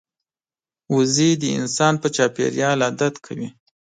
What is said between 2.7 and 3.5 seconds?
عادت کوي